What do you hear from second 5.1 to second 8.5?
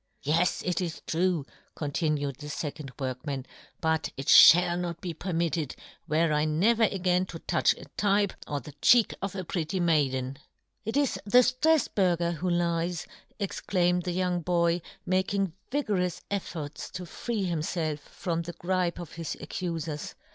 per" mitted, were I never again to touch" a type,